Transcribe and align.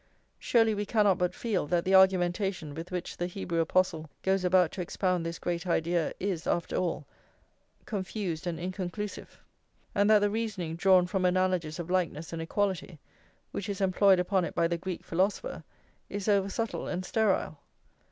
Surely 0.39 0.73
we 0.73 0.83
cannot 0.83 1.19
but 1.19 1.35
feel, 1.35 1.67
that 1.67 1.85
the 1.85 1.93
argumentation 1.93 2.73
with 2.73 2.89
which 2.89 3.17
the 3.17 3.27
Hebrew 3.27 3.59
apostle 3.59 4.09
goes 4.23 4.43
about 4.43 4.71
to 4.71 4.81
expound 4.81 5.23
this 5.23 5.37
great 5.37 5.67
idea 5.67 6.11
is, 6.19 6.47
after 6.47 6.75
all, 6.75 7.05
confused 7.85 8.47
and 8.47 8.59
inconclusive; 8.59 9.39
and 9.93 10.09
that 10.09 10.17
the 10.17 10.31
reasoning, 10.31 10.75
drawn 10.75 11.05
from 11.05 11.23
analogies 11.23 11.77
of 11.77 11.91
likeness 11.91 12.33
and 12.33 12.41
equality, 12.41 12.97
which 13.51 13.69
is 13.69 13.79
employed 13.79 14.17
upon 14.19 14.43
it 14.43 14.55
by 14.55 14.67
the 14.67 14.75
Greek 14.75 15.03
philosopher, 15.03 15.63
is 16.09 16.27
over 16.27 16.49
subtle 16.49 16.87
and 16.87 17.05
sterile? 17.05 17.59